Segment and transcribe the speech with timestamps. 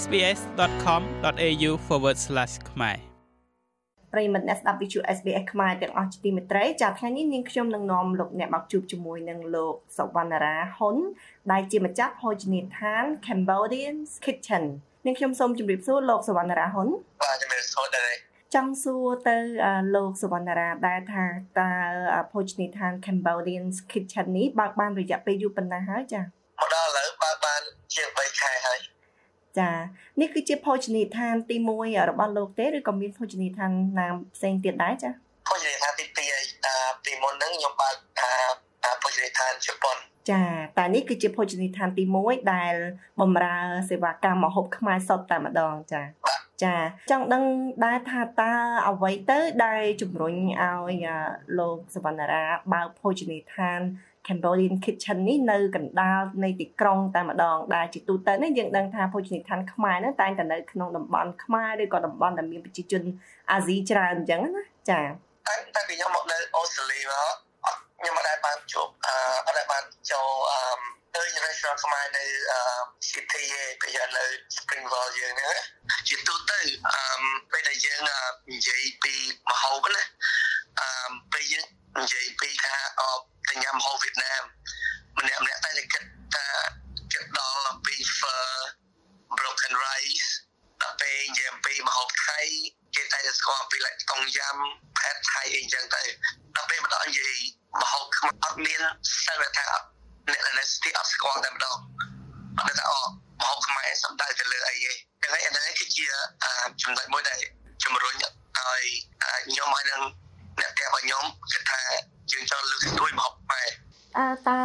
[0.00, 1.70] sbs.com.au/
[2.70, 2.98] ខ្មែរ
[4.12, 10.96] ប្រិមិត្តអ្នកស្ដាប់វិទ្យុ SBS ខ្មែរទាំងអស់ជាទីមេត្រីចាថ្ងៃនេះនាងខ្ញុំនឹងនាំលោកអ្នកមកជួបជាមួយនឹងលោកសវណ្ណារាហ៊ុន
[11.52, 14.64] ដែលជាម្ចាស់ភោជនីយដ្ឋាន Cambodian Kitchen
[15.06, 16.88] នាងខ្ញុំសូមជម្រាបសួរលោកសវណ្ណារាហ៊ុន
[17.22, 18.12] បាទជម្រាបសួរដែរ
[18.54, 19.36] ចង់សួរទៅ
[19.94, 21.24] លោកសវណ្ណារាដែលថា
[21.60, 21.70] តើ
[22.32, 26.24] ភោជនីយដ្ឋាន Cambodian Kitchen នេះបើកបានរយៈពេលយូរប៉ុណ្ណាហើយចាម
[26.60, 27.62] កដល់ឥឡូវបើកបាន
[27.94, 28.80] ជា3ខែហើយ
[29.58, 29.70] ចា
[30.20, 35.10] នេះគឺជាភោជនីយដ្ឋានទី1របស់លោកទេឬក៏មានភោជនីយដ្ឋានណាផ្សេងទៀតដែរចា
[35.48, 36.44] ភោជនីយដ្ឋានទី2ហើយ
[37.04, 37.94] ពីមុនហ្នឹងខ្ញុំបើក
[39.02, 39.96] ភោជនីយដ្ឋានជប៉ុន
[40.30, 40.42] ចា
[40.78, 42.74] តែនេះគឺជាភោជនីយដ្ឋានទី1ដែល
[43.20, 43.56] បម្រើ
[43.88, 46.02] សេវាកម្មម្ហូបខ្មែរសុទ្ធតែម្ដងចា
[46.64, 46.74] ចា
[47.10, 47.44] ចង់ដឹង
[47.84, 48.52] ដែរថាតើ
[48.88, 51.06] អ្វីទៅដែលជំរុញឲ្យ
[51.58, 53.80] លោកសវណ្ណារាបើកភោជនីយដ្ឋាន
[54.26, 63.02] Cambodian Kitchen នេះនៅកណ្ដាលនៃទីក្រុងតែម្ដងដែលជាទូទៅនេះយើងដឹងថាភោជនីយដ្ឋានខ្មែរហ្នឹងតែងតែនៅក្នុងតំបន់ខ្មែរឬក៏តំបន់ដែលមានប្រជាជន
[63.52, 65.04] អាស៊ីច្រើនអញ្ចឹងណាចា៎
[65.48, 67.34] តែតែពីខ្ញុំមកនៅអូស្ត្រាលីមក
[68.00, 69.14] ខ្ញុំមិនដែលបានជួបអឺ
[69.46, 70.62] អត់ដែលបានចូលអឺ
[71.14, 72.24] ទៅ restaurant ខ្មែរនៅ
[73.08, 74.24] city ឯងពេលនៅ
[74.56, 75.56] Springvale យើងហ្នឹង
[76.08, 76.60] ជាទូទៅ
[76.94, 78.00] អឺពេលដែលយើង
[78.52, 79.14] និយាយពី
[79.50, 80.02] មហោបណា
[80.80, 81.64] អឺពេលយើង
[82.00, 84.42] និយាយពីថាអបទៅញ៉ាំហូបវៀតណាម
[85.18, 86.46] ម្នាក់ម្នាក់តែតែគិតថា
[87.12, 88.36] គិតដល់អំពី pho
[89.38, 90.28] broken rice
[90.82, 92.40] ដល់ពេលនិយាយអំពីម្ហូបថៃ
[92.96, 94.56] គេតែស្គាល់អំពី like តុងយ៉ាំ
[94.98, 96.08] ផែតថៃអីចឹង ទៅ
[96.56, 97.34] ដល់ពេលម្ដងនិយាយ
[97.82, 98.82] ម្ហូបខ្មែរអត់មាន
[99.26, 99.66] សិលថា
[100.28, 101.76] អ្នកដែលស្ទីអត់ស្គាល់តែម្ដង
[102.58, 103.00] អត់ថាអូ
[103.40, 106.06] ម្ហូបខ្មែរសំដៅទៅលើអីឯងចឹងហើយអានេះគឺជា
[106.82, 107.38] ចំណុចមួយដែល
[107.84, 108.30] ជំរុញឲ្យ
[109.46, 110.00] ខ្ញុំឲ្យនឹង
[110.60, 111.82] អ្នកផ្ទះរបស់ខ្ញុំគិតថា
[112.32, 113.68] យើងចង់លើកស្ទួយម្ហូបខ្មែរ
[114.18, 114.58] អើតើ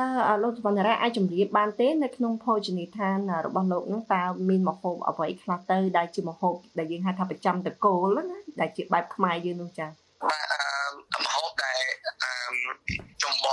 [0.44, 9.90] លោកសវណ្ណរាអាចជម្រាបបានទេនៅក្នុងភោជនីយដ្ឋានរបស់លោកនឹងតើមានម្ហូបអ្វីខ្លះទៅដែលជាម្ហូបដែលយើងហៅថាប្រចាំតកូលណាដែលជាបែបខ្មែរយើងនោះចា៎
[10.24, 10.57] បាទ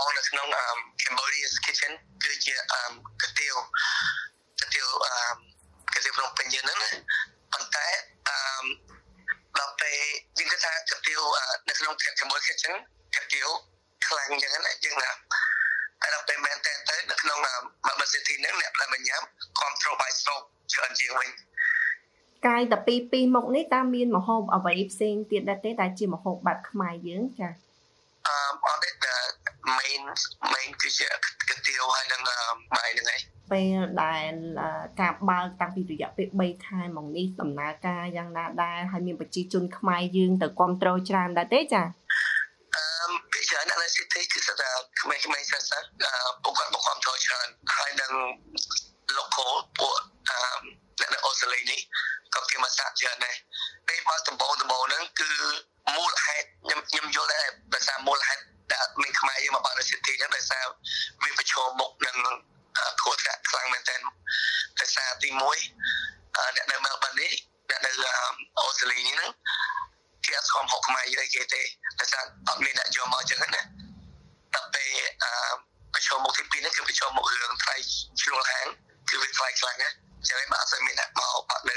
[0.04, 0.47] បងនៅក្នុង
[1.03, 1.92] Cambodia's Kitchen
[2.22, 2.81] គឺជាអឺ
[3.22, 3.54] កាទៀវ
[4.60, 5.12] កាទៀវអឺ
[5.94, 6.91] កាទៀវក្នុងពេញយើងហ្នឹងណា
[7.53, 7.87] ប៉ុន្តែ
[8.28, 8.37] អឺ
[9.59, 9.98] ដល់ពេល
[10.38, 11.20] យើងគិតថាកាទៀវ
[11.69, 12.75] នៅក្នុង Cambodia's Kitchen
[13.15, 13.48] កាទៀវ
[14.06, 17.48] ខ្លាំងយ៉ាងណាយើងណាតែដល់ពេលមែនតើទៅនៅក្នុងម
[18.00, 19.22] កសិទ្ធិហ្នឹងអ្នកដែលមកញ៉ាំ
[19.60, 21.28] control by stroke ច្រើនជាងវិញ
[22.47, 27.63] កាយតែពីពីមុខនេះតើមានមហូបអ្វីផ្សេងទៀតដែរទេដែលជាមហូបបែបខ្មែរយើងចាអឺ
[28.84, 29.15] អត់ទេ
[29.78, 30.00] main
[30.53, 31.06] main គឺជា
[31.49, 32.21] កាទៀវហើយនឹង
[32.72, 33.21] បាយហ្នឹងឯង
[33.53, 34.33] ពេលដែល
[35.00, 41.83] ការបើកតាំងពីរយៈពេល3ខែមកនេះដំណើរការយ៉ាងណាដែរហើយមានប្រជាជនខ្មែរយើងទៅគ្រប់គ្រងច្រើនដែរទេចា
[43.55, 44.71] ច្រើនអ្នកនៅ city គឺស្ថា
[45.01, 45.87] ក្មេងៗសិស្សសិស្ស
[46.43, 48.12] ពួកគាត់មកគ្រប់គ្រងច្រើនហើយនឹង
[49.19, 49.97] local ពួក
[50.28, 51.81] អ្នកនៅអូស្ត្រាលីនេះ
[52.34, 53.37] ក៏គេមកសាក់ច្រើនដែរ
[53.89, 55.31] ពេលមកដំបូងដំបូងហ្នឹងគឺ
[55.97, 58.43] មូលហេតុខ្ញុំខ្ញុំយល់ដែរដោយសារមូលហេតុ
[58.74, 60.64] ដែលមានខ្មែរយើងមកបាននៅ city ហ្នឹងដោយសារ
[61.22, 62.16] វាប្រឈមមុខនឹង
[63.00, 64.00] គ្រោះថ្នាក់ខ្លាំងមែនទែន
[64.80, 65.28] ដោយសារទី
[65.92, 67.32] 1អ្នកនៅ Melbourne នេះ
[67.70, 67.90] អ្នកនៅ
[68.58, 69.30] អូស្ត្រាលីនេះហ្នឹង
[70.24, 71.62] គេអត់ស្គាល់ហុកខ្មែរយីគេទេ
[72.00, 73.62] ដោយសារអត់មានអ្នកយកមកចឹងណា
[74.54, 74.91] ដល់ពេល
[75.24, 75.32] អឺ
[75.94, 77.76] ប្រឈមមុខទី2នេះគឺប្រឈមមុខរឿងថ្លៃ
[78.20, 78.66] ឈ្នួលហាង
[79.10, 79.88] គឺវាថ្លៃខ្លាំងណា
[80.28, 81.76] ចឹងហើយបើអត់ស្គាល់មានអ្នកមកបាក់នៅ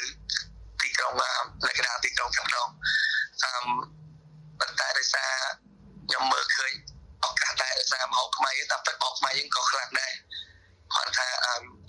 [0.81, 1.13] ទីក្រុង
[1.67, 2.67] លក្ខណៈទីក្រុងខាងក្នុង
[3.43, 3.51] អឺ
[4.59, 5.31] ប៉ុន្តែដោយសារ
[6.07, 6.73] ខ្ញុំមើលឃើញ
[7.25, 10.13] ឱកាសដែរដោយសារមហោខ្មែរតាមទឹកមហោខ្មែរយើងក៏ខ្លាំងដែរ
[10.93, 11.27] គាត់ថា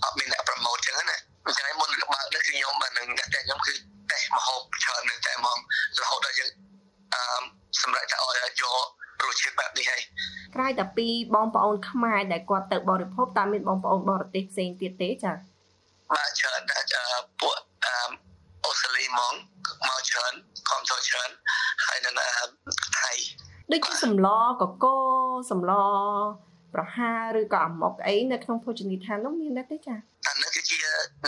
[0.03, 3.73] អត់មានអ្នកប្រម៉ូទចឹងណាអញ្ចឹងមុនបើកនេះគឺខ្ញុំនឹងអ្នកតែខ្ញុំគឺ
[4.11, 5.57] តេស្តម្ហូបច្រើនមែនតែហ្មង
[6.01, 6.51] រហូតដល់យើង
[7.13, 7.21] អឺ
[7.81, 8.77] សម្រាប់តែឲ្យយក
[9.25, 10.01] រសជាតិបែបនេះហើយ
[10.55, 15.35] ក្រៅតែពីបងប្អូនខ្មែរដែលគាត់ទៅបរិភោគតើមានបងប្អូនបរទេសផ្សេងទៀតទេចា៎
[16.11, 16.61] បាទច្រើន
[17.41, 17.55] ពួក
[18.65, 19.33] អូស្ត្រាលីហ្មង
[19.87, 20.33] មកច្រើន
[20.69, 21.29] ខំចូលច្រើន
[21.85, 22.13] ហើយនឹង
[22.99, 23.11] ថៃ
[23.71, 24.27] ដូចជាសម្ល
[24.61, 24.85] កក
[25.51, 25.71] សម្ល
[26.73, 30.77] ប្រហាឬក៏អាម៉ុកអីនៅក្នុងភោជនីយដ្ឋាននោះមានដែរទេចា៎អានេះគឺជា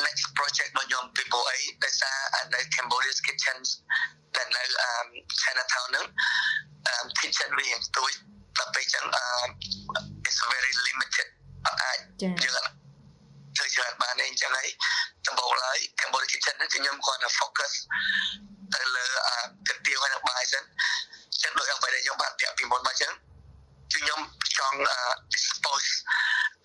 [0.06, 2.18] next project របស់ខ្ញុំពីព្រោះអីដោយសារ
[2.54, 3.68] នៅ Cambodia's Kitchens
[4.36, 4.64] ដែលនៅ
[5.42, 6.06] Chinatown ហ្នឹង
[7.20, 8.12] kitchen វាស្ទួយ
[8.60, 9.06] ដល់ពេលចឹង
[10.28, 11.28] it's very limited
[11.66, 14.70] អត់អាចយើងធ្វើច្រើនបានទេអញ្ចឹងហើយ
[15.28, 17.74] ដំបូងឡើយ Cambodia Kitchen ហ្នឹងគឺខ្ញុំគាត់ focus
[18.76, 19.06] ទៅលើ
[19.68, 20.64] កាទៀវហើយនឹងបាយសិន
[21.44, 23.12] ចឹងដូចអ្វីដែលខ្ញុំបានប្រាប់ពីមុនមកចឹង
[23.92, 24.20] គឺខ្ញុំ
[24.58, 24.78] ចង់
[25.34, 25.92] dispose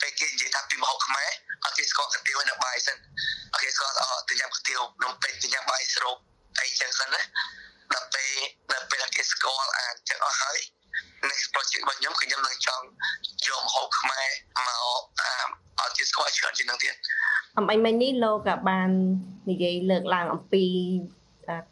[0.01, 1.31] ពេលគេនិយាយថាពីមហោបខ្មែរ
[1.65, 2.97] អត់គេស្គាល់កាទៀវនៅបាយសិន
[3.53, 6.17] អត់គេស្គាល់អត់ទៅញ៉ាំកាទៀវនំពេញទៅញ៉ាំបាយស្រូប
[6.61, 7.21] អីចឹងសិនណា
[7.95, 8.33] ដល់ពេល
[8.73, 10.59] ដល់ពេលគេស្គាល់អាចឹងអស់ហើយ
[11.29, 12.85] next project របស់ខ្ញុំគឺខ្ញុំនឹងចង់
[13.47, 14.29] យកម្ហូបខ្មែរ
[14.67, 14.81] មក
[15.81, 16.95] អត់គេស្គាល់ច្រើនជាងនឹងទៀត
[17.59, 18.39] អំបញ្ញមិញនេះលោក
[18.69, 18.91] បាន
[19.51, 20.65] និយាយលើកឡើងអំពី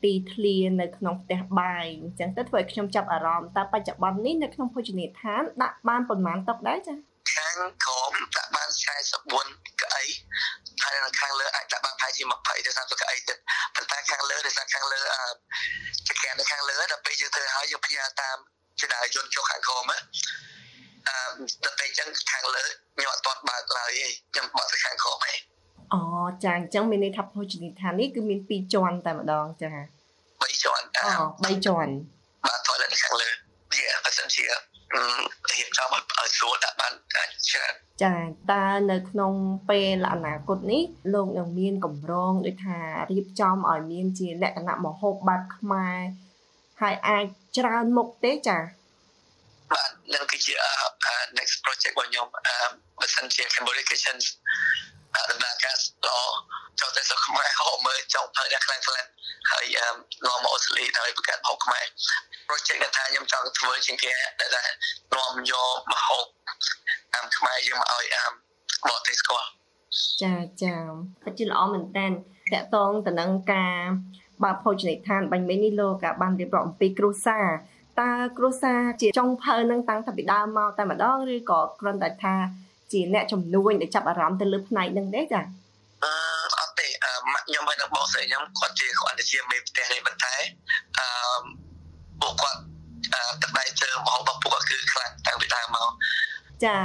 [0.03, 6.95] ទីធ្លានៅក្នុងផ្ទះបាយអញ្ចឹងទៅធ្វើឲ្យខ្ញុំចាប់អារម្មណ៍តើបច្ចុប្បន្ននេះនៅក្នុងភោជនីយដ្ឋានដាក់បានប្រមាណតុដែរចា
[7.33, 8.69] ខាងក្រមដាក់បាន
[9.25, 10.05] 44កៅអី
[10.83, 13.39] ហើយនៅខាងលើអាចដាក់បានប្រហែលជា20ទៅ30កៅអីទៀត
[13.75, 15.27] ប៉ុន្តែខាងលើដោយសារខាងលើអឺ
[16.09, 18.37] ចក្រាននៅខាងលើដល់ពេលយើងធ្វើហើយយើងផ្ញើតាម
[18.81, 19.99] ចដាយន្តចុះខាងក្រមអឺ
[21.65, 22.65] ដល់ពេលអញ្ចឹងខាងលើ
[22.97, 25.54] ខ្ញុំអត់ទាន់បើកឡើយទេខ្ញុំបើកទៅខាងក្រមឯង
[25.95, 26.03] អូ
[26.45, 29.73] ចាអញ្ចឹងមានន័យថាភោជនីយដ្ឋាននេះគឺមាន2ជាន់តែម្ដងចា
[30.25, 31.15] 3ជាន់អូ
[31.45, 31.93] 3ជាន់
[32.45, 33.29] បាទ toilet ខាងលើ
[33.73, 34.45] វាបើសិនជា
[35.53, 37.29] រៀបចំឲ្យស្រួលដាក់បានច្រើន
[38.03, 38.17] ចា
[38.53, 39.33] តើនៅក្នុង
[39.71, 40.83] ពេលអនាគតនេះ
[41.15, 42.79] លោកនឹងមានកម្រងដូចថា
[43.13, 45.99] រៀបចំឲ្យមានជាលក្ខណៈមហូបបែបខ្មែរ
[46.81, 47.25] ហើយអាច
[47.59, 48.59] ច្រើនមុខទេចា
[49.71, 50.55] បាទនឹងគឺជា
[51.39, 52.27] next project របស់ខ្ញុំ
[52.99, 54.25] បើសិនជា Cambodia Kitchens
[55.31, 56.19] ដំណើរការល្អ
[56.81, 59.07] ចូលទៅស្រុកខ្មែរហៅមើលចង់ធ្វើដល់ខ្លាំងខ្លាំង
[59.51, 59.65] ហើយ
[60.25, 61.85] នាំមកអូស្ត្រាលីហើយបង្កើតហូបខ្មែរ
[62.47, 64.51] project ដែលថាខ្ញុំចង់ធ្វើជាងគេដែល
[65.15, 66.27] នាំយកមកហូប
[67.15, 68.33] អាមខ្មែរយើងមកឲ្យអាម
[68.89, 69.49] មកទេសស្គាល់
[70.23, 70.75] ចាចា
[71.25, 73.79] ពិតជាល្អមែនតើតកតងទៅនឹងការ
[74.45, 77.47] បើភោជនីយដ្ឋានបាញ់មីនេះលោកបានរៀបរាប់អំពីគ្រួសារ
[78.01, 82.35] តើគ្រួសារជាចុងភៅនឹងតាំងពីពីដើមមកតែម្ដងឬក៏គ្រាន់តែថា
[82.95, 85.41] ជាអ្នកជំនួញដែលចាប់អារម្មណ៍ទៅលើផ្នែកហ្នឹងទេចា
[86.05, 86.13] អឺ
[86.61, 86.89] អត់ទេ
[87.33, 90.35] ម៉ាក់ខ្ញុំហើយនឹងបងស្រីខ្ញុំគាត់ជាគាត់ជាមេផ្ទះនេះប៉ុន្តែ
[90.99, 91.07] អឺ
[92.21, 92.61] ពួកគាត់
[93.43, 95.91] ទឹកដៃជើងមករបស់ពួកគាត់គឺខ្លាំងតាំងពីដើមមក
[96.65, 96.77] ចា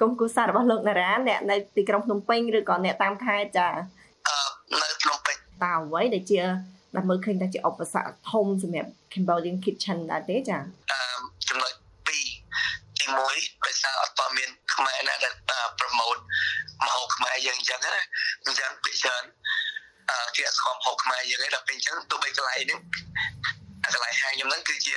[0.00, 3.68] គុំគូសាររបស់លោកណារ៉ាអ្នកនៅទីក្រុងភ្នំពេញឬក៏អ្នកតាមខេត្តចា
[4.28, 4.38] អឺ
[4.82, 6.40] នៅភ្នំពេញតើអ្វីដែលជា
[6.96, 10.58] ដែលមើលឃើញថាជាឧបសគ្គធំសម្រាប់ Cambodian kitchen ដែរទេចា
[10.92, 11.00] អឺ
[11.48, 12.18] ចំណុច2ទី
[13.06, 15.34] 1ដោយសារអត់តមានខ្មែរណាដែល
[15.78, 16.16] ប្រម៉ូទ
[16.84, 18.02] មហោខ្មែរយើងអញ្ចឹងណា
[18.46, 19.24] អញ្ចឹងពីច្រើន
[20.10, 22.80] អឺជាស្គមហោខ្មែរយើងឯងដល់ពេលអញ្ចឹងទោះបីកន្លែងហ្នឹង
[23.94, 24.92] កន្លែងហាងខ្ញុំហ្នឹងគឺជា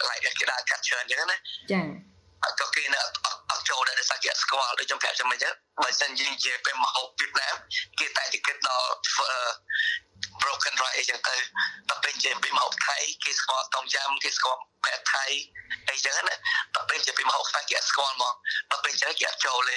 [0.00, 1.36] កន្លែងគេដាក់កាត់ច្រើនអញ្ចឹងណា
[1.72, 1.80] ចា
[2.60, 2.98] ក៏គេនៅ
[3.50, 5.52] អត់ចូលដែរដោយសារគេស្គាល់ដូចខ្ញុំប្រាប់ចាំមិនចឹង
[5.82, 7.54] បើសិនយើងនិយាយពេលមហោបវៀតណាម
[7.98, 8.90] គេតែតែគិតដល់
[10.42, 11.36] broken rice អីចឹងទៅ
[11.88, 15.24] ដល់ពេលនិយាយពីមហោបថៃគេស្គាល់ต้มយ៉ាំគេស្គាល់បែបថៃ
[15.90, 16.34] អីចឹងណា
[16.74, 18.34] ដល់ពេលនិយាយពីមហោបខ្មែរគេស្គាល់ហ្មង
[18.70, 19.76] ដល់ពេលចឹងគេអត់ចូលទេ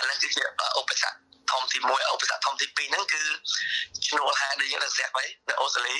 [0.00, 0.42] ឥឡូវគឺជា
[0.78, 1.16] ឧបសគ្គ
[1.50, 3.22] ធំទី1ឧបសគ្គធំទី2ហ្នឹងគឺ
[4.06, 5.96] ឈ្នួលហាដូចយើងនៅស្រាប់ហើយនៅអូស្ត្រាលី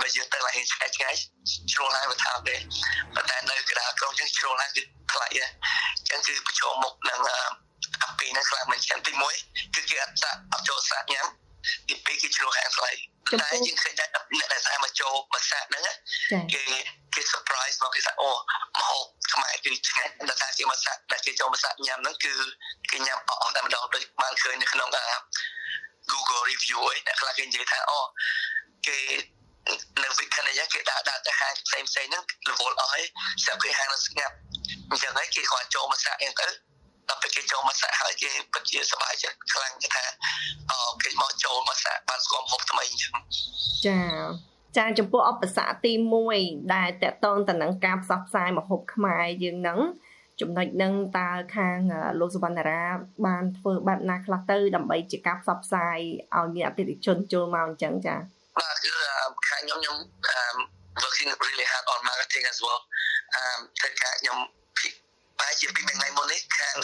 [0.00, 1.14] បើយើងទៅឡើងឆ្ងាយឆ្ងាយ
[1.72, 2.56] ឈ្នួលហាវាថាទេ
[3.14, 4.82] ប៉ុន្តែនៅកណ្ដាលក្រុងចឹងឈ្នួលហាគឺ
[5.12, 5.26] ថ្លៃ
[6.08, 7.20] ចឹងគឺប្រឈមមុខនឹង
[8.02, 9.12] អាពីហ្នឹងខ្លាំងមែនចឹងទី
[9.44, 10.14] 1គឺគេអត់
[10.52, 11.26] អត់ចូលសាក់ញ៉ាំ
[11.88, 12.90] ទី2គឺឈ្នួលហាថ្លៃ
[13.40, 15.82] តែយើងឃើញតែអ្នកដែលតែមកចូលមកសាក់ហ្នឹង
[16.52, 16.62] គេ
[17.14, 19.04] គេ surprise មកគេថាអូមហូប
[19.36, 22.34] ខ្មែរគឺឆ្ងាញ់ដល់តែគេមកសាក់ដែលគេចូលមកសាក់ញ៉ាំហ្នឹងគឺ
[22.90, 24.88] គេញ៉ាំអស់តែម្ដងដូចបានឃើញនៅក្នុង
[26.12, 27.98] Google review ឯអ្នកខ្លះគេនិយាយថាអូ
[28.86, 28.98] គេ
[30.02, 33.04] នៅវិកណីគេដាក់ដាក់ទៅហាងផ្សេងផ្សេងហ្នឹងរវល់អស់ហើយ
[33.44, 34.34] ស្រាប់គេហាងនៅស្ងាត់
[34.90, 36.46] អញ្ចឹងហើយគេគាត់ចូលមកសាក់អីទៅ
[37.08, 40.04] ដល់ពេលគេចូលមកសាក់ហើយគេពិតជាសប្បាយចិត្តខ្លាំងគេថា
[40.70, 43.12] អូគេមកចូលមកសាក់បានស្គាល់ហូបថ្មីអញ្ចឹង
[43.86, 44.00] ចា
[44.76, 45.92] ចាចំពោះអបស័កទី
[46.32, 49.80] 1ដែលតកតងទៅនឹងការផ្សព្វផ្សាយមហូបខ្មែរយើងនឹង
[50.40, 51.78] ចំណុចនឹងតើខាង
[52.20, 52.84] លោកសវណ្ណារា
[53.26, 55.98] បានធ្វើបែបណាខ្លះទៅដើម្បីជាការផ្សព្វផ្សាយ
[56.36, 58.16] ឲ្យមានអតិថិជនចូលមកអញ្ចឹងចា
[58.58, 58.92] បាទគឺ
[59.48, 59.96] ខាងខ្ញុំខ្ញុំ
[61.02, 62.80] working really hard on marketing as well
[63.34, 63.42] អឺ
[63.78, 64.38] ធ្វើការខ្ញុំ
[65.40, 66.74] បែរជាពីថ្ងៃមុននេះខាង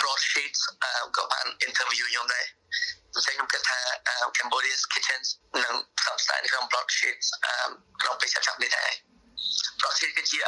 [0.00, 0.60] broadsheets
[1.16, 2.46] ក៏បាន interview ខ្ញុំដែរ
[3.14, 3.78] អញ្ចឹងខ្ញុំគិតថា
[4.36, 5.28] Cambodia's Kitchens
[5.64, 7.26] នឹងផ្សព្វផ្សាយនៅក្នុង broadsheets
[8.00, 8.92] ក្នុងពេលចាប់នេះដែរ
[9.80, 10.38] broadsheet គឺជា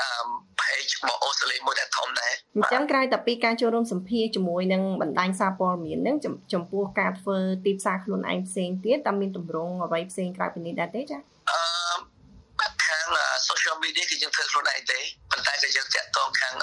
[0.60, 6.16] page របស់អូស្ត្រាលីមួយដែលធំដែរអញ្ចឹងក្រៅតែពីការចូលរួមសម្ភាសជាមួយនឹងបណ្ដាញសារព័ត៌មាននឹង
[6.54, 11.18] ចំពោះការធ្វើទីផ្សារខ្លួនឯងផ្សេងទៀតតើមានទម្រង់អ្វីផ្សេងក្រៅពីនេះដែរទេចា
[11.50, 13.06] អឺខាង
[13.48, 16.54] social media គឺយើងធ្វើខ្លួនឯងទេប៉ុន្តែក៏យើងតាក់ទងខាង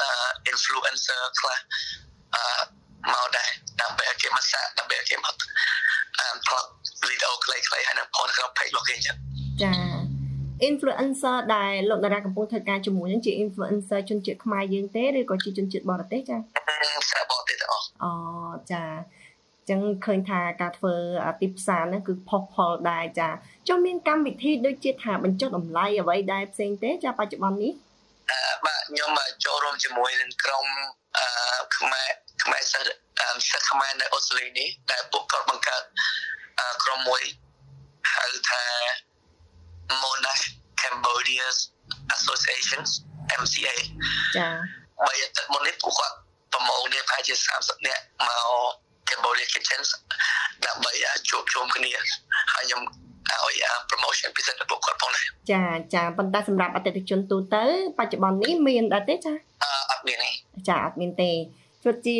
[0.51, 1.57] influencer ខ្លះ
[2.35, 2.43] អឺ
[3.11, 5.35] មកដែរដើម្បីឲ្យគេមកសាកដើម្បីឲ្យគេមក
[6.17, 6.63] អឺថត
[7.03, 9.17] វីដេអូខ្លីៗហើយនៅផងក្នុង page របស់គេអញ្ចឹង
[9.63, 9.73] ចា
[10.69, 16.37] influencer ដែលលោកតារាកំពុងធ្វើការជាមួយនឹងជា influencer ជនជាតិខ្មែរយើងទេឬក៏ជាជនជាតិបរទេសចា
[17.11, 18.11] សាបរទេសទាំងអស់អូ
[18.71, 18.83] ចា
[19.69, 20.93] ចឹងឃើញថាការធ្វើ
[21.41, 23.29] ទីផ្សារហ្នឹងគឺផុសផុលដែរចា
[23.67, 27.73] ចុះមានកម្មវិធីដូចជាថាបញ្ចុះតម្លៃអ្វីដែរផ្សេងទេចាបច្ចុប្បន្ននេះ
[28.31, 29.09] អឺបាទខ្ញុំ
[29.45, 30.65] ចូលរួមជាមួយនឹងក្រុម
[31.17, 31.25] អឺ
[31.77, 32.09] ខ្មែរ
[32.43, 32.87] ខ្មែរសិស្ស
[33.49, 35.83] សិស្សខ្មែរនៅអូស្ត្រាលីនេះដែលពួកគាត់បង្កើត
[36.83, 37.23] ក្រុមមួយ
[38.13, 38.63] ហៅថា
[40.01, 40.43] Monash
[40.81, 41.57] Cambodia's
[42.15, 42.89] Associations
[43.41, 43.75] MCA
[44.37, 44.47] ចា
[45.05, 46.15] បើយកទឹកមុននេះពួកគាត់
[46.53, 48.49] ប្រមូលនេះប្រហែលជា30នាក់មក
[49.09, 49.89] Cambodia Kitchens
[50.65, 50.91] ដើម្បី
[51.29, 51.91] ជួបជុំគ្នា
[52.53, 52.81] ហើយខ្ញុំ
[53.31, 55.63] ឲ្យ promotion ពិសេសទៅពួកគាត់ផងដែរចា
[55.95, 57.63] ចាប៉ុន្តែសម្រាប់អតិថិជនទូទៅ
[57.97, 59.33] បច្ចុប្បន្ននេះមានដែរទេចា
[59.91, 60.29] អត់មានទេ
[60.69, 61.31] ចាអត់មានទេ
[61.83, 62.17] ពិតជា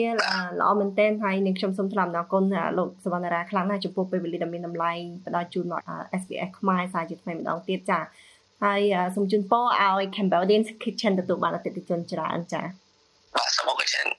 [0.60, 2.44] ល្អមែនទែនហើយនឹងខ្ញុំសូមថ្លែងអំណរគុណ
[2.78, 4.92] លោកសវណ្ណារាខ្លាំងណាស់ចំពោះពេលវេលាដ៏មានតម្លៃ
[5.26, 5.82] ផ្ដល់ជូនមក
[6.22, 8.00] SBS ខ្មែរសារជាថ្មីម្ដងទៀតចា
[8.64, 8.82] ហើយ
[9.16, 12.62] សូមជូនពរឲ្យ Cambodian Kitchen ទទួលបានអតិថិជនច្រើនចា
[13.36, 14.14] បាទសូមអរគុណច្រើន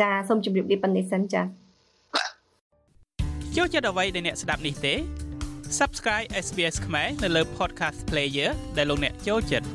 [0.00, 1.42] ចាសូមជម្រាបលាប៉ុណ្ណេះសិនចា
[3.56, 4.94] ចូលចិត្តអ្វីដែលអ្នកស្ដាប់នេះទេ
[5.78, 9.66] Subscribe SBS ខ្មែរនៅលើ Podcast Player ដែលលោកអ្នកចូលចិត្ត